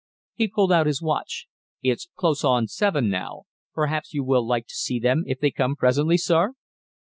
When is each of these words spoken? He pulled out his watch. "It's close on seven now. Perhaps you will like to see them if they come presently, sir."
He 0.33 0.47
pulled 0.47 0.71
out 0.71 0.87
his 0.87 0.99
watch. 0.99 1.45
"It's 1.83 2.09
close 2.15 2.43
on 2.43 2.65
seven 2.65 3.07
now. 3.07 3.43
Perhaps 3.75 4.15
you 4.15 4.23
will 4.23 4.43
like 4.47 4.65
to 4.65 4.73
see 4.73 4.97
them 4.97 5.21
if 5.27 5.39
they 5.39 5.51
come 5.51 5.75
presently, 5.75 6.17
sir." 6.17 6.55